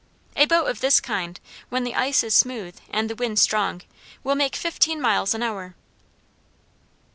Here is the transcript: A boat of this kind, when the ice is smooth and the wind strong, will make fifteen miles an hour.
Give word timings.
A 0.35 0.47
boat 0.47 0.65
of 0.67 0.81
this 0.81 0.99
kind, 0.99 1.39
when 1.69 1.83
the 1.83 1.93
ice 1.93 2.23
is 2.23 2.33
smooth 2.33 2.75
and 2.89 3.07
the 3.07 3.13
wind 3.13 3.37
strong, 3.37 3.81
will 4.23 4.33
make 4.33 4.55
fifteen 4.55 4.99
miles 4.99 5.35
an 5.35 5.43
hour. 5.43 5.75